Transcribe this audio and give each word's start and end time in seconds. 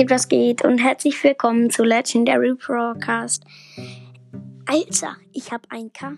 Geht, 0.00 0.10
was 0.10 0.28
geht 0.28 0.64
und 0.64 0.78
herzlich 0.78 1.22
willkommen 1.22 1.68
zu 1.68 1.84
Legendary 1.84 2.54
Broadcast. 2.54 3.44
Alter, 4.64 5.16
ich 5.30 5.52
hab 5.52 5.70
1K. 5.70 6.16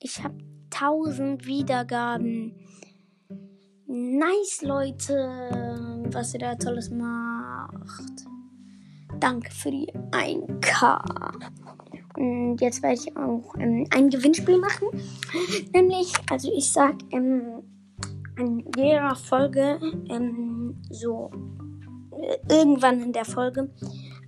Ich 0.00 0.20
hab 0.24 0.32
1000 0.74 1.46
Wiedergaben. 1.46 2.56
Nice, 3.86 4.62
Leute, 4.62 5.14
was 6.10 6.34
ihr 6.34 6.40
da 6.40 6.56
tolles 6.56 6.90
macht. 6.90 8.26
Danke 9.20 9.52
für 9.52 9.70
die 9.70 9.86
1K. 10.10 11.52
Und 12.16 12.60
jetzt 12.60 12.82
werde 12.82 12.96
ich 12.96 13.16
auch 13.16 13.54
ähm, 13.60 13.86
ein 13.90 14.10
Gewinnspiel 14.10 14.58
machen. 14.58 14.88
Nämlich, 15.72 16.12
also 16.28 16.50
ich 16.52 16.72
sag 16.72 16.96
ähm, 17.12 17.62
in 18.36 18.64
jeder 18.76 19.14
Folge 19.14 19.78
ähm, 20.10 20.82
so 20.90 21.30
irgendwann 22.48 23.02
in 23.02 23.12
der 23.12 23.24
Folge 23.24 23.70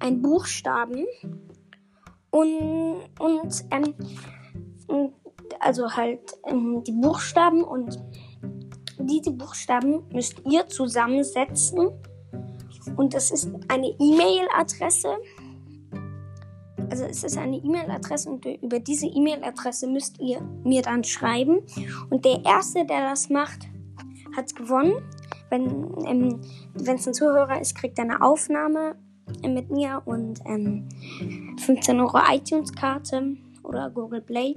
ein 0.00 0.22
Buchstaben 0.22 1.04
und, 2.30 3.00
und 3.18 3.64
ähm, 3.70 3.94
also 5.60 5.90
halt 5.90 6.20
ähm, 6.46 6.82
die 6.84 6.92
Buchstaben 6.92 7.62
und 7.62 7.98
diese 8.98 9.32
Buchstaben 9.32 10.02
müsst 10.12 10.42
ihr 10.50 10.66
zusammensetzen. 10.68 11.90
Und 12.96 13.14
das 13.14 13.30
ist 13.30 13.48
eine 13.68 13.88
E-Mail-Adresse. 13.88 15.16
Also 16.90 17.04
es 17.04 17.24
ist 17.24 17.38
eine 17.38 17.56
E-Mail-Adresse 17.56 18.30
und 18.30 18.44
über 18.44 18.78
diese 18.78 19.06
E-Mail-Adresse 19.06 19.86
müsst 19.86 20.20
ihr 20.20 20.40
mir 20.64 20.82
dann 20.82 21.02
schreiben. 21.02 21.60
Und 22.10 22.24
der 22.24 22.44
erste, 22.44 22.84
der 22.84 23.10
das 23.10 23.30
macht, 23.30 23.66
hat 24.36 24.54
gewonnen 24.54 25.02
wenn 25.54 26.06
ähm, 26.06 26.40
es 26.74 27.06
ein 27.06 27.14
Zuhörer 27.14 27.60
ist, 27.60 27.76
kriegt 27.76 27.98
er 27.98 28.04
eine 28.04 28.22
Aufnahme 28.22 28.96
äh, 29.42 29.48
mit 29.48 29.70
mir 29.70 30.02
und 30.04 30.40
ähm, 30.46 30.88
15 31.58 32.00
Euro 32.00 32.18
iTunes-Karte 32.30 33.36
oder 33.62 33.90
Google 33.90 34.20
Play. 34.20 34.56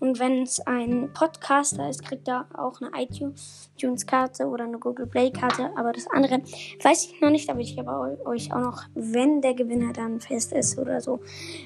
Und 0.00 0.18
wenn 0.20 0.42
es 0.42 0.60
ein 0.60 1.10
Podcaster 1.12 1.88
ist, 1.88 2.04
kriegt 2.04 2.28
er 2.28 2.46
auch 2.54 2.80
eine 2.80 2.90
iTunes-Karte 2.94 4.46
oder 4.46 4.64
eine 4.64 4.78
Google 4.78 5.06
Play-Karte. 5.06 5.70
Aber 5.76 5.92
das 5.92 6.06
andere 6.08 6.40
weiß 6.82 7.06
ich 7.06 7.20
noch 7.20 7.30
nicht. 7.30 7.48
Da 7.48 7.54
will 7.56 7.62
ich 7.62 7.78
aber 7.78 8.16
euch 8.24 8.52
auch 8.52 8.60
noch, 8.60 8.82
wenn 8.94 9.40
der 9.40 9.54
Gewinner 9.54 9.92
dann 9.92 10.20
fest 10.20 10.52
ist 10.52 10.78
oder 10.78 11.00
so, 11.00 11.20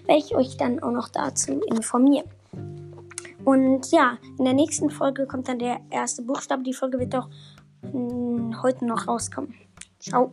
werde 0.07 0.21
ich 0.21 0.35
euch 0.35 0.57
dann 0.57 0.83
auch 0.83 0.93
noch 0.93 1.09
dazu 1.09 1.61
informieren. 1.61 2.29
Und 3.45 3.91
ja, 3.91 4.19
in 4.39 4.45
der 4.45 4.55
nächsten 4.55 4.91
Folge 4.91 5.27
kommt 5.27 5.49
dann 5.49 5.59
der 5.59 5.81
erste 5.91 6.23
Buchstabe. 6.23 6.63
Die 6.63 6.75
Folge 6.75 6.99
wird 6.99 7.13
doch 7.15 7.29
heute 8.63 8.87
noch 8.87 9.09
rauskommen. 9.09 9.55
Ciao. 9.99 10.33